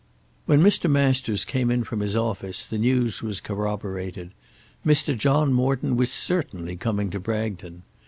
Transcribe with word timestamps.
When 0.47 0.63
Mr. 0.63 0.89
Masters 0.89 1.45
came 1.45 1.69
in 1.69 1.83
from 1.83 1.99
his 1.99 2.15
office 2.15 2.65
the 2.65 2.79
news 2.79 3.21
was 3.21 3.39
corroborated. 3.39 4.31
Mr. 4.83 5.15
John 5.15 5.53
Morton 5.53 5.95
was 5.95 6.11
certainly 6.11 6.75
coming 6.75 7.11
to 7.11 7.19
Bragton. 7.19 7.83